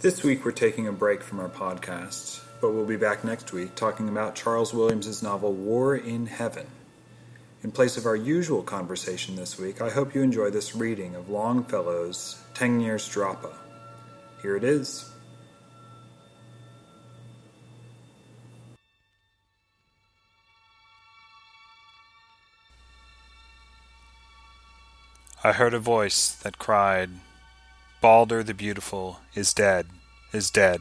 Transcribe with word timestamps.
This 0.00 0.22
week 0.22 0.44
we're 0.44 0.52
taking 0.52 0.86
a 0.86 0.92
break 0.92 1.24
from 1.24 1.40
our 1.40 1.48
podcast, 1.48 2.40
but 2.60 2.70
we'll 2.70 2.86
be 2.86 2.94
back 2.94 3.24
next 3.24 3.52
week 3.52 3.74
talking 3.74 4.08
about 4.08 4.36
Charles 4.36 4.72
Williams' 4.72 5.24
novel 5.24 5.52
War 5.52 5.96
in 5.96 6.26
Heaven. 6.26 6.68
In 7.64 7.72
place 7.72 7.96
of 7.96 8.06
our 8.06 8.14
usual 8.14 8.62
conversation 8.62 9.34
this 9.34 9.58
week, 9.58 9.82
I 9.82 9.90
hope 9.90 10.14
you 10.14 10.22
enjoy 10.22 10.50
this 10.50 10.76
reading 10.76 11.16
of 11.16 11.28
Longfellow's 11.28 12.40
Tegnér's 12.54 13.08
Drapa. 13.08 13.52
Here 14.40 14.54
it 14.54 14.62
is. 14.62 15.10
I 25.42 25.50
heard 25.50 25.74
a 25.74 25.80
voice 25.80 26.30
that 26.44 26.58
cried, 26.58 27.10
Balder 28.00 28.44
the 28.44 28.54
Beautiful 28.54 29.18
is 29.34 29.52
dead, 29.52 29.88
is 30.32 30.50
dead, 30.50 30.80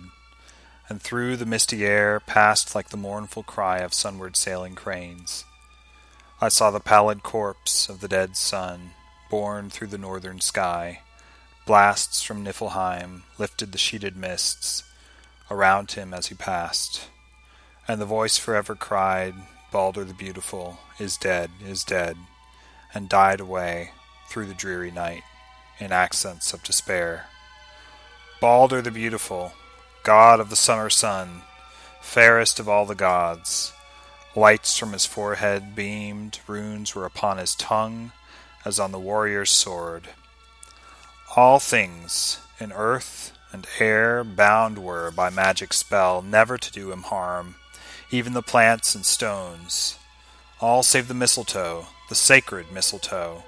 and 0.88 1.02
through 1.02 1.36
the 1.36 1.48
misty 1.48 1.84
air 1.84 2.20
passed 2.20 2.76
like 2.76 2.90
the 2.90 2.98
mournful 2.98 3.42
cry 3.42 3.80
of 3.80 3.92
sunward 3.92 4.36
sailing 4.36 4.76
cranes. 4.76 5.44
I 6.40 6.50
saw 6.50 6.70
the 6.70 6.80
pallid 6.80 7.24
corpse 7.24 7.90
of 7.90 8.02
the 8.02 8.08
dead 8.08 8.38
sun, 8.38 8.92
borne 9.32 9.72
through 9.72 9.88
the 9.88 9.98
northern 9.98 10.42
sky. 10.42 11.02
Blasts 11.66 12.22
from 12.22 12.44
Niflheim 12.44 13.24
lifted 13.40 13.72
the 13.72 13.80
sheeted 13.80 14.16
mists 14.16 14.84
around 15.50 15.94
him 15.94 16.14
as 16.14 16.28
he 16.28 16.36
passed, 16.36 17.10
and 17.88 18.00
the 18.00 18.06
voice 18.06 18.38
forever 18.38 18.76
cried, 18.76 19.34
Balder 19.72 20.04
the 20.04 20.14
Beautiful 20.14 20.78
is 21.00 21.18
dead, 21.18 21.50
is 21.66 21.84
dead, 21.84 22.16
and 22.94 23.10
died 23.10 23.40
away 23.40 23.90
through 24.30 24.46
the 24.46 24.54
dreary 24.54 24.92
night 24.92 25.24
in 25.80 25.92
accents 25.92 26.54
of 26.54 26.64
despair. 26.64 27.26
Balder 28.40 28.82
the 28.82 28.92
Beautiful, 28.92 29.54
god 30.04 30.40
of 30.40 30.50
the 30.50 30.56
summer 30.56 30.90
sun, 30.90 31.42
fairest 32.02 32.60
of 32.60 32.70
all 32.70 32.86
the 32.86 32.96
gods, 32.96 33.74
lights 34.36 34.78
from 34.78 34.94
his 34.94 35.06
forehead 35.06 35.76
beamed, 35.76 36.40
runes 36.48 36.96
were 36.96 37.06
upon 37.06 37.38
his 37.38 37.56
tongue, 37.56 38.12
as 38.64 38.80
on 38.80 38.92
the 38.92 39.00
warrior's 39.00 39.52
sword. 39.52 40.10
All 41.36 41.60
things, 41.60 42.40
in 42.60 42.72
earth 42.72 43.34
and 43.52 43.68
air, 43.80 44.24
bound 44.24 44.78
were 44.78 45.12
by 45.12 45.30
magic 45.30 45.74
spell 45.74 46.22
never 46.22 46.58
to 46.58 46.72
do 46.72 46.92
him 46.92 47.04
harm, 47.04 47.56
even 48.12 48.34
the 48.34 48.42
plants 48.42 48.96
and 48.96 49.06
stones, 49.06 49.98
all 50.60 50.84
save 50.84 51.08
the 51.08 51.14
mistletoe, 51.14 51.88
the 52.10 52.16
sacred 52.16 52.72
mistletoe, 52.72 53.44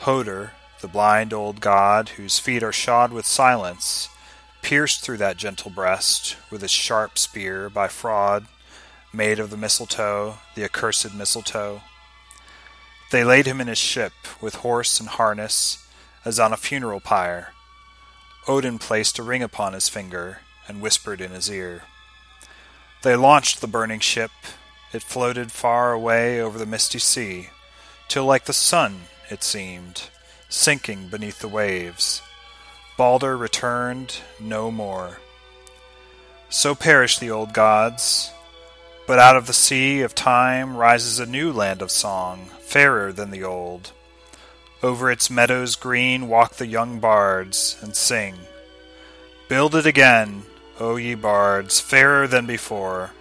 Hoder, 0.00 0.52
the 0.80 0.88
blind 0.88 1.32
old 1.32 1.60
god 1.60 2.10
whose 2.10 2.38
feet 2.38 2.62
are 2.62 2.72
shod 2.72 3.12
with 3.12 3.26
silence, 3.26 4.08
pierced 4.62 5.00
through 5.00 5.18
that 5.18 5.36
gentle 5.36 5.70
breast 5.70 6.36
with 6.50 6.62
his 6.62 6.70
sharp 6.70 7.18
spear 7.18 7.70
by 7.70 7.88
fraud, 7.88 8.46
made 9.12 9.38
of 9.38 9.50
the 9.50 9.56
mistletoe, 9.56 10.38
the 10.54 10.64
accursed 10.64 11.14
mistletoe. 11.14 11.82
They 13.10 13.24
laid 13.24 13.46
him 13.46 13.60
in 13.60 13.66
his 13.66 13.78
ship 13.78 14.12
with 14.40 14.56
horse 14.56 15.00
and 15.00 15.08
harness, 15.08 15.86
as 16.24 16.38
on 16.38 16.52
a 16.52 16.56
funeral 16.56 17.00
pyre. 17.00 17.52
Odin 18.46 18.78
placed 18.78 19.18
a 19.18 19.22
ring 19.22 19.42
upon 19.42 19.72
his 19.72 19.88
finger 19.88 20.40
and 20.68 20.80
whispered 20.80 21.20
in 21.20 21.32
his 21.32 21.50
ear. 21.50 21.82
They 23.02 23.16
launched 23.16 23.60
the 23.60 23.66
burning 23.66 24.00
ship. 24.00 24.30
It 24.92 25.02
floated 25.02 25.50
far 25.52 25.92
away 25.92 26.40
over 26.40 26.58
the 26.58 26.66
misty 26.66 26.98
sea, 26.98 27.50
till 28.08 28.24
like 28.24 28.44
the 28.44 28.52
sun 28.52 29.02
it 29.30 29.42
seemed, 29.42 30.10
sinking 30.50 31.08
beneath 31.08 31.38
the 31.38 31.48
waves. 31.48 32.20
Balder 32.98 33.36
returned 33.38 34.18
no 34.38 34.70
more. 34.70 35.20
So 36.50 36.74
perish 36.74 37.18
the 37.18 37.30
old 37.30 37.54
gods, 37.54 38.30
but 39.06 39.18
out 39.18 39.36
of 39.36 39.46
the 39.46 39.54
sea 39.54 40.02
of 40.02 40.14
time 40.14 40.76
rises 40.76 41.18
a 41.18 41.24
new 41.24 41.50
land 41.50 41.80
of 41.80 41.90
song, 41.90 42.50
fairer 42.60 43.12
than 43.12 43.30
the 43.30 43.44
old. 43.44 43.92
Over 44.82 45.10
its 45.10 45.30
meadows 45.30 45.76
green 45.76 46.28
walk 46.28 46.56
the 46.56 46.66
young 46.66 47.00
bards 47.00 47.78
and 47.80 47.96
sing. 47.96 48.34
Build 49.48 49.74
it 49.74 49.86
again, 49.86 50.42
O 50.78 50.96
ye 50.96 51.14
bards, 51.14 51.80
fairer 51.80 52.26
than 52.26 52.44
before. 52.44 53.12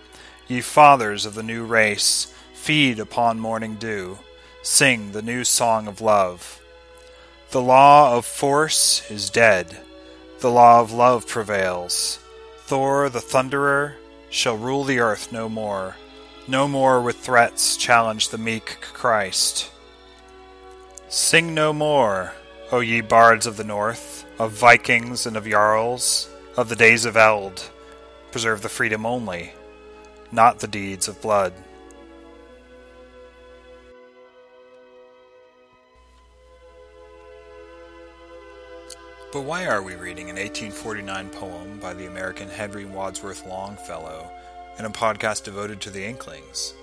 Ye 0.49 0.59
fathers 0.59 1.25
of 1.25 1.35
the 1.35 1.43
new 1.43 1.63
race, 1.63 2.33
feed 2.53 2.99
upon 2.99 3.39
morning 3.39 3.75
dew 3.75 4.17
sing 4.61 5.11
the 5.11 5.21
new 5.21 5.43
song 5.43 5.87
of 5.87 6.01
love. 6.01 6.58
The 7.51 7.61
law 7.61 8.15
of 8.15 8.27
force 8.27 9.09
is 9.09 9.31
dead, 9.31 9.79
the 10.39 10.51
law 10.51 10.81
of 10.81 10.91
love 10.91 11.27
prevails. 11.27 12.19
Thor 12.59 13.09
the 13.09 13.21
Thunderer 13.21 13.95
shall 14.29 14.55
rule 14.55 14.83
the 14.83 14.99
earth 14.99 15.31
no 15.31 15.49
more, 15.49 15.95
no 16.47 16.67
more 16.67 17.01
with 17.01 17.17
threats 17.17 17.75
challenge 17.75 18.29
the 18.29 18.37
meek 18.37 18.79
Christ. 18.93 19.71
Sing 21.07 21.55
no 21.55 21.73
more, 21.73 22.35
O 22.71 22.81
ye 22.81 23.01
bards 23.01 23.47
of 23.47 23.57
the 23.57 23.63
north, 23.63 24.27
of 24.37 24.51
Vikings 24.51 25.25
and 25.25 25.35
of 25.35 25.49
Jarls, 25.49 26.29
of 26.55 26.69
the 26.69 26.75
days 26.75 27.03
of 27.03 27.17
Eld. 27.17 27.67
Preserve 28.31 28.61
the 28.61 28.69
freedom 28.69 29.07
only, 29.07 29.53
not 30.31 30.59
the 30.59 30.67
deeds 30.67 31.07
of 31.07 31.19
blood. 31.19 31.53
But 39.31 39.41
why 39.41 39.67
are 39.67 39.83
we 39.83 39.93
reading 39.93 40.31
an 40.31 40.37
1849 40.37 41.29
poem 41.29 41.77
by 41.77 41.93
the 41.93 42.07
American 42.07 42.49
Henry 42.49 42.85
Wadsworth 42.85 43.45
Longfellow 43.45 44.27
in 44.79 44.85
a 44.85 44.89
podcast 44.89 45.43
devoted 45.43 45.79
to 45.81 45.91
the 45.91 46.03
Inklings? 46.03 46.73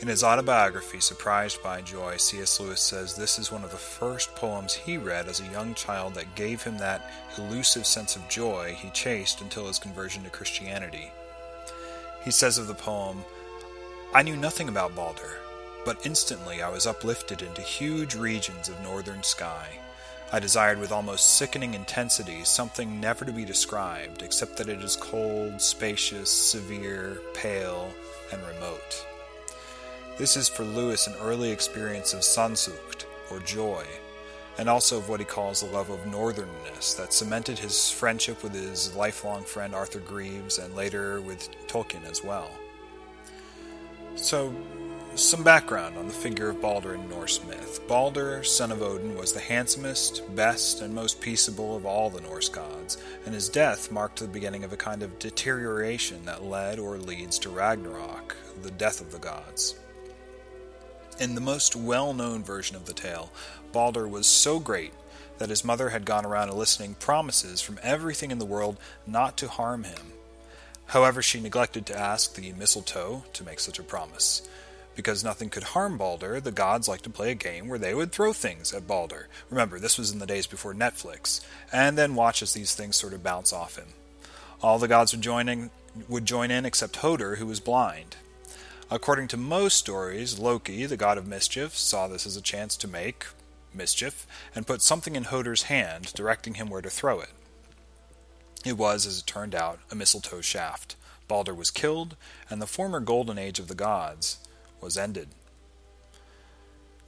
In 0.00 0.06
his 0.06 0.22
autobiography, 0.22 1.00
Surprised 1.00 1.60
by 1.60 1.80
Joy, 1.80 2.16
C.S. 2.16 2.60
Lewis 2.60 2.80
says 2.80 3.16
this 3.16 3.40
is 3.40 3.50
one 3.50 3.64
of 3.64 3.72
the 3.72 3.76
first 3.76 4.36
poems 4.36 4.72
he 4.72 4.98
read 4.98 5.26
as 5.26 5.40
a 5.40 5.50
young 5.50 5.74
child 5.74 6.14
that 6.14 6.36
gave 6.36 6.62
him 6.62 6.78
that 6.78 7.10
elusive 7.36 7.86
sense 7.86 8.14
of 8.14 8.28
joy 8.28 8.76
he 8.78 8.90
chased 8.90 9.40
until 9.40 9.66
his 9.66 9.80
conversion 9.80 10.22
to 10.22 10.30
Christianity. 10.30 11.10
He 12.24 12.30
says 12.30 12.58
of 12.58 12.68
the 12.68 12.74
poem, 12.74 13.24
I 14.14 14.22
knew 14.22 14.36
nothing 14.36 14.68
about 14.68 14.94
Balder, 14.94 15.38
but 15.84 16.06
instantly 16.06 16.62
I 16.62 16.70
was 16.70 16.86
uplifted 16.86 17.42
into 17.42 17.62
huge 17.62 18.14
regions 18.14 18.68
of 18.68 18.80
northern 18.80 19.24
sky 19.24 19.80
I 20.30 20.40
desired 20.40 20.78
with 20.78 20.92
almost 20.92 21.38
sickening 21.38 21.72
intensity 21.72 22.44
something 22.44 23.00
never 23.00 23.24
to 23.24 23.32
be 23.32 23.46
described, 23.46 24.20
except 24.20 24.58
that 24.58 24.68
it 24.68 24.82
is 24.82 24.94
cold, 24.94 25.58
spacious, 25.58 26.30
severe, 26.30 27.22
pale, 27.32 27.90
and 28.30 28.42
remote. 28.46 29.06
This 30.18 30.36
is 30.36 30.46
for 30.46 30.64
Lewis 30.64 31.06
an 31.06 31.14
early 31.22 31.50
experience 31.50 32.12
of 32.12 32.20
Sehnsucht, 32.20 33.06
or 33.30 33.40
joy, 33.40 33.86
and 34.58 34.68
also 34.68 34.98
of 34.98 35.08
what 35.08 35.20
he 35.20 35.24
calls 35.24 35.60
the 35.60 35.72
love 35.72 35.88
of 35.88 36.00
northernness 36.00 36.94
that 36.98 37.14
cemented 37.14 37.58
his 37.58 37.90
friendship 37.90 38.42
with 38.42 38.52
his 38.52 38.94
lifelong 38.94 39.44
friend 39.44 39.74
Arthur 39.74 40.00
Greeves 40.00 40.58
and 40.58 40.76
later 40.76 41.22
with 41.22 41.48
Tolkien 41.68 42.04
as 42.04 42.22
well. 42.22 42.50
So, 44.14 44.54
some 45.18 45.42
background 45.42 45.98
on 45.98 46.06
the 46.06 46.12
figure 46.12 46.48
of 46.48 46.60
Balder 46.60 46.94
in 46.94 47.08
Norse 47.08 47.42
myth. 47.44 47.80
Balder, 47.88 48.44
son 48.44 48.70
of 48.70 48.82
Odin, 48.82 49.16
was 49.16 49.32
the 49.32 49.40
handsomest, 49.40 50.22
best, 50.36 50.80
and 50.80 50.94
most 50.94 51.20
peaceable 51.20 51.76
of 51.76 51.84
all 51.84 52.08
the 52.08 52.20
Norse 52.20 52.48
gods, 52.48 52.98
and 53.24 53.34
his 53.34 53.48
death 53.48 53.90
marked 53.90 54.20
the 54.20 54.28
beginning 54.28 54.62
of 54.62 54.72
a 54.72 54.76
kind 54.76 55.02
of 55.02 55.18
deterioration 55.18 56.24
that 56.24 56.44
led 56.44 56.78
or 56.78 56.98
leads 56.98 57.38
to 57.40 57.50
Ragnarok, 57.50 58.36
the 58.62 58.70
death 58.70 59.00
of 59.00 59.10
the 59.10 59.18
gods. 59.18 59.74
In 61.18 61.34
the 61.34 61.40
most 61.40 61.74
well 61.74 62.14
known 62.14 62.44
version 62.44 62.76
of 62.76 62.86
the 62.86 62.94
tale, 62.94 63.32
Balder 63.72 64.06
was 64.06 64.28
so 64.28 64.60
great 64.60 64.92
that 65.38 65.50
his 65.50 65.64
mother 65.64 65.88
had 65.88 66.04
gone 66.04 66.24
around 66.24 66.48
eliciting 66.48 66.94
promises 66.94 67.60
from 67.60 67.80
everything 67.82 68.30
in 68.30 68.38
the 68.38 68.44
world 68.44 68.78
not 69.04 69.36
to 69.38 69.48
harm 69.48 69.82
him. 69.82 70.12
However, 70.86 71.22
she 71.22 71.40
neglected 71.40 71.86
to 71.86 71.98
ask 71.98 72.34
the 72.34 72.52
mistletoe 72.52 73.24
to 73.32 73.44
make 73.44 73.58
such 73.58 73.80
a 73.80 73.82
promise. 73.82 74.48
Because 74.98 75.22
nothing 75.22 75.48
could 75.48 75.62
harm 75.62 75.96
Balder, 75.96 76.40
the 76.40 76.50
gods 76.50 76.88
liked 76.88 77.04
to 77.04 77.10
play 77.10 77.30
a 77.30 77.36
game 77.36 77.68
where 77.68 77.78
they 77.78 77.94
would 77.94 78.10
throw 78.10 78.32
things 78.32 78.72
at 78.74 78.88
Balder. 78.88 79.28
Remember, 79.48 79.78
this 79.78 79.96
was 79.96 80.10
in 80.10 80.18
the 80.18 80.26
days 80.26 80.48
before 80.48 80.74
Netflix, 80.74 81.40
and 81.72 81.96
then 81.96 82.16
watch 82.16 82.42
as 82.42 82.52
these 82.52 82.74
things 82.74 82.96
sort 82.96 83.12
of 83.12 83.22
bounce 83.22 83.52
off 83.52 83.76
him. 83.76 83.90
All 84.60 84.80
the 84.80 84.88
gods 84.88 85.12
would 85.12 85.22
join 85.22 85.48
in, 85.48 85.70
would 86.08 86.24
join 86.24 86.50
in 86.50 86.66
except 86.66 86.96
Hoder, 86.96 87.36
who 87.36 87.46
was 87.46 87.60
blind. 87.60 88.16
According 88.90 89.28
to 89.28 89.36
most 89.36 89.76
stories, 89.76 90.40
Loki, 90.40 90.84
the 90.84 90.96
god 90.96 91.16
of 91.16 91.28
mischief, 91.28 91.76
saw 91.76 92.08
this 92.08 92.26
as 92.26 92.36
a 92.36 92.42
chance 92.42 92.76
to 92.78 92.88
make 92.88 93.26
mischief 93.72 94.26
and 94.52 94.66
put 94.66 94.82
something 94.82 95.14
in 95.14 95.26
Hoder's 95.26 95.62
hand, 95.62 96.12
directing 96.12 96.54
him 96.54 96.70
where 96.70 96.82
to 96.82 96.90
throw 96.90 97.20
it. 97.20 97.30
It 98.64 98.76
was, 98.76 99.06
as 99.06 99.20
it 99.20 99.28
turned 99.28 99.54
out, 99.54 99.78
a 99.92 99.94
mistletoe 99.94 100.40
shaft. 100.40 100.96
Balder 101.28 101.54
was 101.54 101.70
killed, 101.70 102.16
and 102.50 102.60
the 102.60 102.66
former 102.66 102.98
golden 102.98 103.38
age 103.38 103.60
of 103.60 103.68
the 103.68 103.76
gods 103.76 104.38
was 104.80 104.96
ended. 104.96 105.28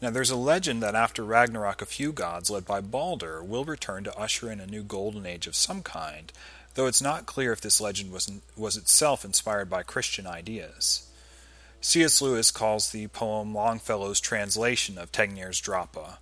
Now, 0.02 0.10
there's 0.10 0.30
a 0.30 0.36
legend 0.36 0.82
that 0.82 0.94
after 0.94 1.22
Ragnarok, 1.22 1.82
a 1.82 1.86
few 1.86 2.12
gods, 2.12 2.48
led 2.48 2.64
by 2.64 2.80
Balder, 2.80 3.42
will 3.42 3.64
return 3.64 4.04
to 4.04 4.16
usher 4.16 4.50
in 4.50 4.58
a 4.58 4.66
new 4.66 4.82
golden 4.82 5.26
age 5.26 5.46
of 5.46 5.54
some 5.54 5.82
kind, 5.82 6.32
though 6.74 6.86
it's 6.86 7.02
not 7.02 7.26
clear 7.26 7.52
if 7.52 7.60
this 7.60 7.80
legend 7.80 8.10
was, 8.10 8.32
was 8.56 8.78
itself 8.78 9.24
inspired 9.24 9.68
by 9.68 9.82
Christian 9.82 10.26
ideas. 10.26 11.06
C.S. 11.82 12.22
Lewis 12.22 12.50
calls 12.50 12.90
the 12.90 13.08
poem 13.08 13.54
Longfellow's 13.54 14.20
translation 14.20 14.96
of 14.96 15.12
Tegnér's 15.12 15.60
Drapa. 15.60 16.18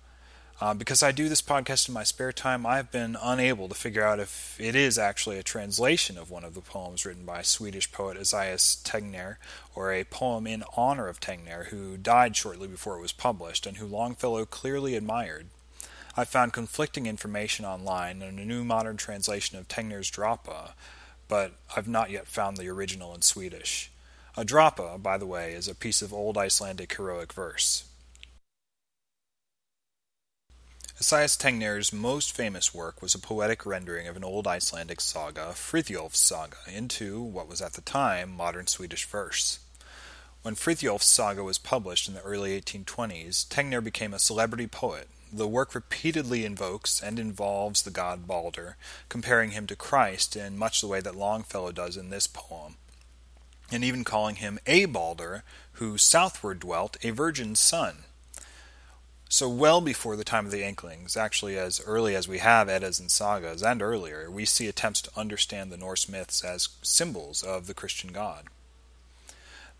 Uh, 0.61 0.73
because 0.73 1.01
I 1.01 1.13
do 1.13 1.29
this 1.29 1.41
podcast 1.41 1.87
in 1.87 1.93
my 1.93 2.03
spare 2.03 2.33
time, 2.33 2.65
I've 2.65 2.91
been 2.91 3.15
unable 3.21 3.69
to 3.69 3.75
figure 3.75 4.03
out 4.03 4.19
if 4.19 4.59
it 4.59 4.75
is 4.75 4.97
actually 4.97 5.39
a 5.39 5.43
translation 5.43 6.17
of 6.17 6.29
one 6.29 6.43
of 6.43 6.53
the 6.53 6.59
poems 6.59 7.05
written 7.05 7.23
by 7.23 7.43
Swedish 7.43 7.89
poet 7.93 8.17
Esaias 8.17 8.81
Tegnér, 8.83 9.37
or 9.73 9.93
a 9.93 10.03
poem 10.03 10.45
in 10.45 10.65
honor 10.75 11.07
of 11.07 11.21
Tegnér, 11.21 11.67
who 11.67 11.95
died 11.95 12.35
shortly 12.35 12.67
before 12.67 12.97
it 12.97 13.01
was 13.01 13.13
published 13.13 13.65
and 13.65 13.77
who 13.77 13.85
Longfellow 13.85 14.45
clearly 14.45 14.95
admired. 14.95 15.47
I 16.17 16.25
found 16.25 16.51
conflicting 16.51 17.05
information 17.05 17.63
online 17.63 18.21
and 18.21 18.37
a 18.37 18.45
new 18.45 18.65
modern 18.65 18.97
translation 18.97 19.57
of 19.57 19.69
Tegnér's 19.69 20.11
Drapa, 20.11 20.73
but 21.29 21.53
I've 21.73 21.87
not 21.87 22.09
yet 22.09 22.27
found 22.27 22.57
the 22.57 22.67
original 22.67 23.15
in 23.15 23.21
Swedish. 23.21 23.91
A 24.35 24.43
drapa, 24.43 24.97
by 24.97 25.17
the 25.17 25.25
way, 25.25 25.53
is 25.53 25.69
a 25.69 25.75
piece 25.75 26.01
of 26.01 26.13
Old 26.13 26.37
Icelandic 26.37 26.93
heroic 26.93 27.31
verse. 27.31 27.88
Esaias 31.01 31.37
Tegnér's 31.37 31.93
most 31.93 32.35
famous 32.35 32.73
work 32.73 33.01
was 33.01 33.15
a 33.15 33.19
poetic 33.19 33.65
rendering 33.65 34.09
of 34.09 34.17
an 34.17 34.23
old 34.25 34.45
Icelandic 34.45 34.99
saga, 34.99 35.53
Frithjof's 35.53 36.19
saga, 36.19 36.57
into 36.67 37.21
what 37.21 37.47
was 37.47 37.61
at 37.61 37.71
the 37.71 37.81
time 37.81 38.35
modern 38.35 38.67
Swedish 38.67 39.05
verse. 39.05 39.59
When 40.41 40.55
Frithjof's 40.55 41.05
saga 41.05 41.41
was 41.41 41.57
published 41.57 42.09
in 42.09 42.15
the 42.15 42.21
early 42.23 42.59
1820s, 42.59 43.47
Tegnér 43.47 43.81
became 43.81 44.13
a 44.13 44.19
celebrity 44.19 44.67
poet. 44.67 45.07
The 45.31 45.47
work 45.47 45.73
repeatedly 45.73 46.43
invokes 46.43 47.01
and 47.01 47.17
involves 47.17 47.83
the 47.83 47.91
god 47.91 48.27
Balder, 48.27 48.75
comparing 49.07 49.51
him 49.51 49.67
to 49.67 49.77
Christ 49.77 50.35
in 50.35 50.57
much 50.57 50.81
the 50.81 50.87
way 50.87 50.99
that 50.99 51.15
Longfellow 51.15 51.71
does 51.71 51.95
in 51.95 52.09
this 52.09 52.27
poem, 52.27 52.75
and 53.71 53.85
even 53.85 54.03
calling 54.03 54.35
him 54.35 54.59
a 54.67 54.83
Balder, 54.83 55.45
who 55.73 55.97
southward 55.97 56.59
dwelt, 56.59 56.97
a 57.03 57.11
virgin's 57.11 57.59
son. 57.61 58.03
So, 59.31 59.47
well 59.47 59.79
before 59.79 60.15
the 60.15 60.23
time 60.23 60.47
of 60.47 60.51
the 60.51 60.63
Inklings, 60.63 61.15
actually 61.15 61.55
as 61.55 61.79
early 61.85 62.15
as 62.15 62.27
we 62.27 62.39
have 62.39 62.67
Eddas 62.67 62.99
and 62.99 63.11
sagas, 63.11 63.61
and 63.61 63.79
earlier, 63.79 64.29
we 64.31 64.43
see 64.43 64.67
attempts 64.67 65.03
to 65.03 65.11
understand 65.15 65.71
the 65.71 65.77
Norse 65.77 66.09
myths 66.09 66.43
as 66.43 66.69
symbols 66.81 67.43
of 67.43 67.67
the 67.67 67.75
Christian 67.75 68.11
God. 68.11 68.45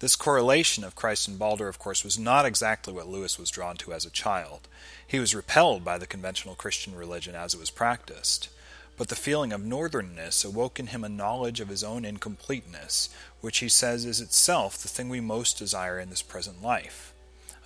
This 0.02 0.16
correlation 0.16 0.84
of 0.84 0.96
Christ 0.96 1.28
and 1.28 1.40
Balder, 1.40 1.68
of 1.68 1.80
course, 1.80 2.04
was 2.04 2.20
not 2.20 2.46
exactly 2.46 2.94
what 2.94 3.08
Lewis 3.08 3.40
was 3.40 3.50
drawn 3.50 3.76
to 3.78 3.92
as 3.92 4.06
a 4.06 4.12
child. 4.12 4.68
He 5.06 5.18
was 5.18 5.34
repelled 5.34 5.84
by 5.84 5.98
the 5.98 6.06
conventional 6.06 6.54
Christian 6.54 6.94
religion 6.94 7.34
as 7.34 7.56
it 7.56 7.60
was 7.60 7.72
practiced. 7.72 8.50
But 8.98 9.08
the 9.08 9.16
feeling 9.16 9.52
of 9.52 9.62
northernness 9.62 10.46
awoke 10.46 10.80
in 10.80 10.88
him 10.88 11.04
a 11.04 11.10
knowledge 11.10 11.60
of 11.60 11.70
his 11.70 11.84
own 11.84 12.06
incompleteness, 12.06 13.10
which 13.42 13.58
he 13.58 13.68
says 13.68 14.06
is 14.06 14.22
itself 14.22 14.78
the 14.78 14.88
thing 14.88 15.10
we 15.10 15.22
most 15.22 15.58
desire 15.58 16.00
in 16.00 16.12
this 16.12 16.22
present 16.22 16.62
life, 16.62 17.16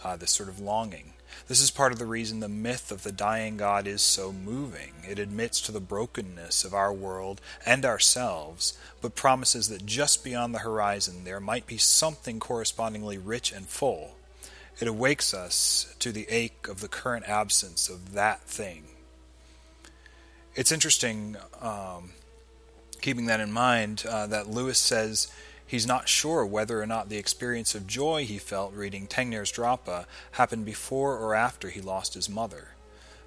uh, 0.01 0.15
this 0.15 0.31
sort 0.31 0.47
of 0.47 0.61
longing. 0.61 1.13
This 1.47 1.61
is 1.61 1.71
part 1.71 1.91
of 1.91 1.99
the 1.99 2.05
reason 2.05 2.39
the 2.39 2.49
myth 2.49 2.91
of 2.91 3.03
the 3.03 3.11
dying 3.11 3.57
God 3.57 3.87
is 3.87 4.01
so 4.01 4.31
moving. 4.31 4.93
It 5.07 5.19
admits 5.19 5.61
to 5.61 5.71
the 5.71 5.79
brokenness 5.79 6.63
of 6.63 6.73
our 6.73 6.93
world 6.93 7.41
and 7.65 7.85
ourselves, 7.85 8.77
but 9.01 9.15
promises 9.15 9.69
that 9.69 9.85
just 9.85 10.23
beyond 10.23 10.53
the 10.53 10.59
horizon 10.59 11.23
there 11.23 11.39
might 11.39 11.67
be 11.67 11.77
something 11.77 12.39
correspondingly 12.39 13.17
rich 13.17 13.51
and 13.51 13.67
full. 13.67 14.15
It 14.79 14.87
awakes 14.87 15.33
us 15.33 15.95
to 15.99 16.11
the 16.11 16.27
ache 16.29 16.67
of 16.67 16.81
the 16.81 16.87
current 16.87 17.27
absence 17.27 17.89
of 17.89 18.13
that 18.13 18.41
thing. 18.41 18.85
It's 20.55 20.71
interesting, 20.71 21.37
um, 21.61 22.11
keeping 23.01 23.25
that 23.27 23.39
in 23.39 23.51
mind, 23.51 24.03
uh, 24.07 24.27
that 24.27 24.49
Lewis 24.49 24.79
says 24.79 25.31
He's 25.73 25.87
not 25.87 26.07
sure 26.07 26.45
whether 26.45 26.79
or 26.79 26.85
not 26.85 27.09
the 27.09 27.17
experience 27.17 27.73
of 27.73 27.87
joy 27.87 28.25
he 28.25 28.37
felt 28.37 28.75
reading 28.75 29.07
Tegnér's 29.07 29.51
Drapa 29.51 30.05
happened 30.33 30.65
before 30.65 31.17
or 31.17 31.33
after 31.33 31.71
he 31.71 31.81
lost 31.81 32.13
his 32.13 32.29
mother. 32.29 32.75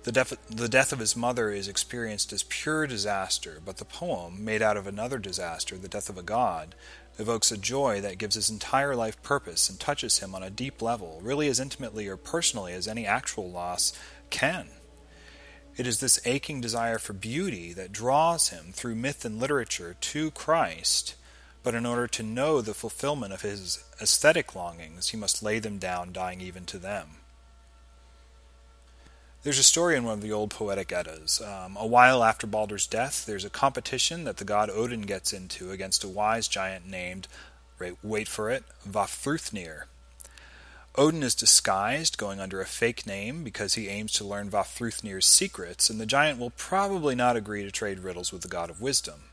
The, 0.04 0.12
def- 0.12 0.46
the 0.48 0.68
death 0.68 0.92
of 0.92 1.00
his 1.00 1.16
mother 1.16 1.50
is 1.50 1.66
experienced 1.66 2.32
as 2.32 2.44
pure 2.44 2.86
disaster, 2.86 3.60
but 3.64 3.78
the 3.78 3.84
poem, 3.84 4.44
made 4.44 4.62
out 4.62 4.76
of 4.76 4.86
another 4.86 5.18
disaster, 5.18 5.76
the 5.76 5.88
death 5.88 6.08
of 6.08 6.16
a 6.16 6.22
god, 6.22 6.76
evokes 7.18 7.50
a 7.50 7.56
joy 7.56 8.00
that 8.00 8.18
gives 8.18 8.36
his 8.36 8.48
entire 8.48 8.94
life 8.94 9.20
purpose 9.24 9.68
and 9.68 9.80
touches 9.80 10.20
him 10.20 10.32
on 10.32 10.44
a 10.44 10.48
deep 10.48 10.80
level, 10.80 11.18
really 11.24 11.48
as 11.48 11.58
intimately 11.58 12.06
or 12.06 12.16
personally 12.16 12.72
as 12.74 12.86
any 12.86 13.06
actual 13.06 13.50
loss 13.50 13.92
can. 14.30 14.68
It 15.76 15.84
is 15.84 15.98
this 15.98 16.24
aching 16.24 16.60
desire 16.60 16.98
for 16.98 17.12
beauty 17.12 17.72
that 17.72 17.90
draws 17.90 18.50
him 18.50 18.66
through 18.72 18.94
myth 18.94 19.24
and 19.24 19.40
literature 19.40 19.96
to 20.00 20.30
Christ 20.30 21.16
but 21.66 21.74
in 21.74 21.84
order 21.84 22.06
to 22.06 22.22
know 22.22 22.60
the 22.60 22.72
fulfillment 22.72 23.32
of 23.32 23.42
his 23.42 23.82
aesthetic 24.00 24.54
longings, 24.54 25.08
he 25.08 25.16
must 25.16 25.42
lay 25.42 25.58
them 25.58 25.78
down, 25.78 26.12
dying 26.12 26.40
even 26.40 26.64
to 26.64 26.78
them. 26.78 27.16
There's 29.42 29.58
a 29.58 29.64
story 29.64 29.96
in 29.96 30.04
one 30.04 30.14
of 30.14 30.20
the 30.20 30.30
old 30.30 30.50
poetic 30.50 30.92
Eddas. 30.92 31.40
Um, 31.40 31.76
a 31.76 31.84
while 31.84 32.22
after 32.22 32.46
Balder's 32.46 32.86
death, 32.86 33.26
there's 33.26 33.44
a 33.44 33.50
competition 33.50 34.22
that 34.22 34.36
the 34.36 34.44
god 34.44 34.70
Odin 34.70 35.02
gets 35.02 35.32
into 35.32 35.72
against 35.72 36.04
a 36.04 36.08
wise 36.08 36.46
giant 36.46 36.86
named, 36.86 37.26
wait 38.00 38.28
for 38.28 38.48
it, 38.48 38.62
Vafthrûdnir. 38.88 39.86
Odin 40.94 41.24
is 41.24 41.34
disguised, 41.34 42.16
going 42.16 42.38
under 42.38 42.60
a 42.60 42.64
fake 42.64 43.08
name, 43.08 43.42
because 43.42 43.74
he 43.74 43.88
aims 43.88 44.12
to 44.12 44.24
learn 44.24 44.52
Vafthrûdnir's 44.52 45.26
secrets, 45.26 45.90
and 45.90 46.00
the 46.00 46.06
giant 46.06 46.38
will 46.38 46.50
probably 46.50 47.16
not 47.16 47.34
agree 47.34 47.64
to 47.64 47.72
trade 47.72 47.98
riddles 47.98 48.32
with 48.32 48.42
the 48.42 48.48
god 48.48 48.70
of 48.70 48.80
wisdom. 48.80 49.24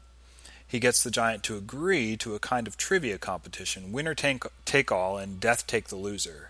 He 0.73 0.79
gets 0.79 1.03
the 1.03 1.11
giant 1.11 1.43
to 1.43 1.55
agree 1.55 2.17
to 2.17 2.33
a 2.33 2.39
kind 2.39 2.65
of 2.65 2.77
trivia 2.77 3.19
competition 3.19 3.91
winner 3.91 4.15
take, 4.15 4.41
take 4.65 4.91
all 4.91 5.19
and 5.19 5.39
death 5.39 5.67
take 5.67 5.89
the 5.89 5.95
loser. 5.95 6.49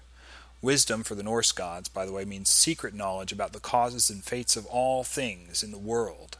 Wisdom 0.61 1.03
for 1.03 1.13
the 1.13 1.23
Norse 1.23 1.51
gods, 1.51 1.89
by 1.89 2.05
the 2.05 2.13
way, 2.13 2.23
means 2.23 2.49
secret 2.49 2.93
knowledge 2.93 3.33
about 3.33 3.51
the 3.51 3.59
causes 3.59 4.09
and 4.09 4.23
fates 4.23 4.55
of 4.55 4.65
all 4.67 5.03
things 5.03 5.61
in 5.61 5.71
the 5.71 5.77
world, 5.77 6.37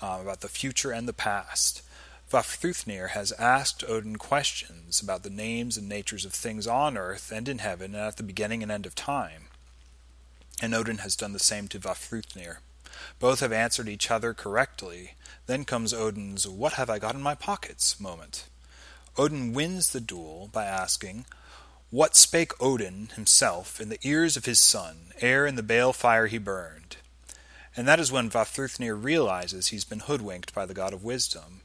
um, 0.00 0.20
about 0.20 0.42
the 0.42 0.48
future 0.48 0.92
and 0.92 1.08
the 1.08 1.12
past. 1.12 1.82
Vafthrûdnir 2.30 3.10
has 3.10 3.32
asked 3.32 3.82
Odin 3.88 4.14
questions 4.14 5.02
about 5.02 5.24
the 5.24 5.28
names 5.28 5.76
and 5.76 5.88
natures 5.88 6.24
of 6.24 6.32
things 6.32 6.68
on 6.68 6.96
earth 6.96 7.32
and 7.32 7.48
in 7.48 7.58
heaven 7.58 7.96
and 7.96 8.04
at 8.04 8.16
the 8.16 8.22
beginning 8.22 8.62
and 8.62 8.70
end 8.70 8.86
of 8.86 8.94
time. 8.94 9.46
And 10.62 10.72
Odin 10.72 10.98
has 10.98 11.16
done 11.16 11.32
the 11.32 11.40
same 11.40 11.66
to 11.66 11.80
Vafthrûdnir. 11.80 12.58
Both 13.18 13.40
have 13.40 13.52
answered 13.52 13.88
each 13.88 14.10
other 14.10 14.34
correctly. 14.34 15.14
Then 15.46 15.64
comes 15.64 15.92
Odin's 15.92 16.46
What 16.48 16.74
have 16.74 16.90
I 16.90 16.98
got 16.98 17.14
in 17.14 17.22
my 17.22 17.34
pockets 17.34 18.00
moment. 18.00 18.44
Odin 19.16 19.52
wins 19.52 19.90
the 19.90 20.00
duel 20.00 20.50
by 20.52 20.64
asking, 20.64 21.24
What 21.90 22.16
spake 22.16 22.52
Odin 22.60 23.10
himself 23.14 23.80
in 23.80 23.88
the 23.88 23.98
ears 24.02 24.36
of 24.36 24.44
his 24.44 24.58
son, 24.58 25.12
ere 25.20 25.46
in 25.46 25.54
the 25.54 25.62
bale 25.62 25.92
fire 25.92 26.26
he 26.26 26.38
burned? 26.38 26.96
And 27.76 27.86
that 27.88 28.00
is 28.00 28.12
when 28.12 28.30
Vafthrûdnir 28.30 29.00
realizes 29.00 29.68
he's 29.68 29.84
been 29.84 30.00
hoodwinked 30.00 30.54
by 30.54 30.66
the 30.66 30.74
god 30.74 30.92
of 30.92 31.04
wisdom. 31.04 31.60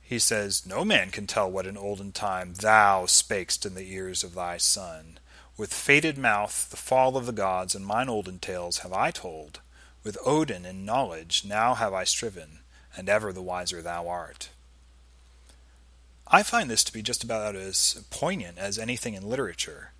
He 0.00 0.18
says, 0.18 0.66
No 0.66 0.84
man 0.84 1.10
can 1.10 1.26
tell 1.26 1.50
what 1.50 1.66
in 1.66 1.76
olden 1.76 2.12
time 2.12 2.54
thou 2.54 3.06
spakest 3.06 3.64
in 3.64 3.74
the 3.74 3.92
ears 3.92 4.24
of 4.24 4.34
thy 4.34 4.56
son. 4.56 5.18
With 5.56 5.72
fated 5.72 6.18
mouth 6.18 6.68
the 6.70 6.76
fall 6.76 7.16
of 7.16 7.26
the 7.26 7.32
gods 7.32 7.74
and 7.74 7.86
mine 7.86 8.08
olden 8.08 8.38
tales 8.38 8.78
have 8.78 8.92
I 8.92 9.10
told. 9.10 9.60
With 10.02 10.16
Odin 10.24 10.64
in 10.64 10.86
knowledge 10.86 11.44
now 11.44 11.74
have 11.74 11.92
I 11.92 12.04
striven, 12.04 12.60
and 12.96 13.08
ever 13.08 13.32
the 13.32 13.42
wiser 13.42 13.82
thou 13.82 14.08
art. 14.08 14.48
I 16.26 16.42
find 16.42 16.70
this 16.70 16.84
to 16.84 16.92
be 16.92 17.02
just 17.02 17.22
about 17.22 17.54
as 17.54 18.02
poignant 18.08 18.56
as 18.56 18.78
anything 18.78 19.14
in 19.14 19.28
literature. 19.28 19.92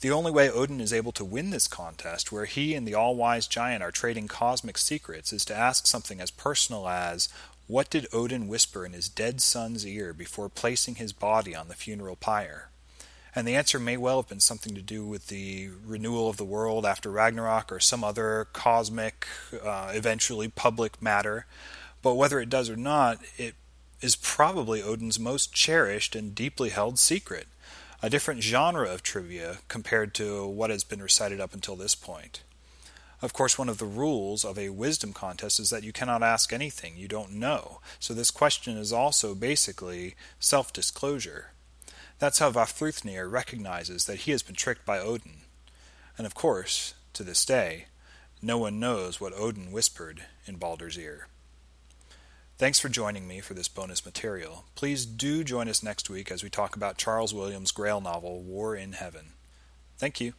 The 0.00 0.10
only 0.10 0.32
way 0.32 0.50
Odin 0.50 0.80
is 0.80 0.92
able 0.92 1.12
to 1.12 1.24
win 1.24 1.50
this 1.50 1.68
contest, 1.68 2.32
where 2.32 2.46
he 2.46 2.74
and 2.74 2.88
the 2.88 2.94
all 2.94 3.14
wise 3.14 3.46
giant 3.46 3.82
are 3.82 3.92
trading 3.92 4.26
cosmic 4.26 4.78
secrets, 4.78 5.32
is 5.32 5.44
to 5.44 5.54
ask 5.54 5.86
something 5.86 6.20
as 6.20 6.30
personal 6.30 6.88
as 6.88 7.28
What 7.66 7.90
did 7.90 8.08
Odin 8.12 8.48
whisper 8.48 8.86
in 8.86 8.94
his 8.94 9.08
dead 9.08 9.40
son's 9.40 9.86
ear 9.86 10.12
before 10.12 10.48
placing 10.48 10.96
his 10.96 11.12
body 11.12 11.54
on 11.54 11.68
the 11.68 11.74
funeral 11.74 12.16
pyre? 12.16 12.70
And 13.34 13.48
the 13.48 13.54
answer 13.54 13.78
may 13.78 13.96
well 13.96 14.20
have 14.20 14.28
been 14.28 14.40
something 14.40 14.74
to 14.74 14.82
do 14.82 15.06
with 15.06 15.28
the 15.28 15.70
renewal 15.86 16.28
of 16.28 16.36
the 16.36 16.44
world 16.44 16.84
after 16.84 17.10
Ragnarok 17.10 17.72
or 17.72 17.80
some 17.80 18.04
other 18.04 18.48
cosmic, 18.52 19.26
uh, 19.64 19.92
eventually 19.94 20.48
public 20.48 21.00
matter. 21.00 21.46
But 22.02 22.16
whether 22.16 22.40
it 22.40 22.50
does 22.50 22.68
or 22.68 22.76
not, 22.76 23.20
it 23.38 23.54
is 24.02 24.16
probably 24.16 24.82
Odin's 24.82 25.18
most 25.18 25.54
cherished 25.54 26.14
and 26.14 26.34
deeply 26.34 26.70
held 26.70 26.98
secret, 26.98 27.46
a 28.02 28.10
different 28.10 28.42
genre 28.42 28.90
of 28.90 29.02
trivia 29.02 29.58
compared 29.68 30.12
to 30.14 30.46
what 30.46 30.70
has 30.70 30.84
been 30.84 31.00
recited 31.00 31.40
up 31.40 31.54
until 31.54 31.76
this 31.76 31.94
point. 31.94 32.42
Of 33.22 33.32
course, 33.32 33.56
one 33.56 33.68
of 33.68 33.78
the 33.78 33.86
rules 33.86 34.44
of 34.44 34.58
a 34.58 34.70
wisdom 34.70 35.12
contest 35.12 35.60
is 35.60 35.70
that 35.70 35.84
you 35.84 35.92
cannot 35.92 36.24
ask 36.24 36.52
anything 36.52 36.96
you 36.96 37.06
don't 37.06 37.32
know, 37.32 37.80
so 38.00 38.12
this 38.12 38.32
question 38.32 38.76
is 38.76 38.92
also 38.92 39.36
basically 39.36 40.16
self 40.40 40.72
disclosure. 40.72 41.52
That's 42.22 42.38
how 42.38 42.52
Vafthrûdnir 42.52 43.28
recognizes 43.28 44.04
that 44.04 44.20
he 44.20 44.30
has 44.30 44.44
been 44.44 44.54
tricked 44.54 44.86
by 44.86 45.00
Odin. 45.00 45.38
And 46.16 46.24
of 46.24 46.36
course, 46.36 46.94
to 47.14 47.24
this 47.24 47.44
day, 47.44 47.86
no 48.40 48.58
one 48.58 48.78
knows 48.78 49.20
what 49.20 49.32
Odin 49.32 49.72
whispered 49.72 50.22
in 50.46 50.54
Balder's 50.54 50.96
ear. 50.96 51.26
Thanks 52.58 52.78
for 52.78 52.88
joining 52.88 53.26
me 53.26 53.40
for 53.40 53.54
this 53.54 53.66
bonus 53.66 54.06
material. 54.06 54.66
Please 54.76 55.04
do 55.04 55.42
join 55.42 55.68
us 55.68 55.82
next 55.82 56.08
week 56.08 56.30
as 56.30 56.44
we 56.44 56.48
talk 56.48 56.76
about 56.76 56.96
Charles 56.96 57.34
Williams' 57.34 57.72
Grail 57.72 58.00
novel, 58.00 58.40
War 58.40 58.76
in 58.76 58.92
Heaven. 58.92 59.32
Thank 59.98 60.20
you. 60.20 60.34